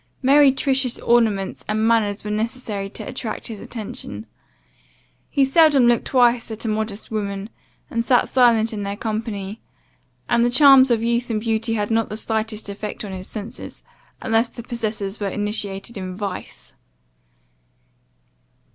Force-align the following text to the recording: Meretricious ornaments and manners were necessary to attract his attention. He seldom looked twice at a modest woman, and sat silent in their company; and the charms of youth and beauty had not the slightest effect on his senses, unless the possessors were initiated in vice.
Meretricious 0.23 0.97
ornaments 0.97 1.63
and 1.67 1.87
manners 1.87 2.23
were 2.23 2.31
necessary 2.31 2.89
to 2.89 3.07
attract 3.07 3.45
his 3.45 3.59
attention. 3.59 4.25
He 5.29 5.45
seldom 5.45 5.85
looked 5.85 6.05
twice 6.05 6.49
at 6.49 6.65
a 6.65 6.67
modest 6.67 7.11
woman, 7.11 7.51
and 7.87 8.03
sat 8.03 8.27
silent 8.27 8.73
in 8.73 8.81
their 8.81 8.97
company; 8.97 9.61
and 10.27 10.43
the 10.43 10.49
charms 10.49 10.89
of 10.89 11.03
youth 11.03 11.29
and 11.29 11.39
beauty 11.39 11.75
had 11.75 11.91
not 11.91 12.09
the 12.09 12.17
slightest 12.17 12.67
effect 12.67 13.05
on 13.05 13.11
his 13.11 13.27
senses, 13.27 13.83
unless 14.23 14.49
the 14.49 14.63
possessors 14.63 15.19
were 15.19 15.29
initiated 15.29 15.95
in 15.97 16.15
vice. 16.15 16.73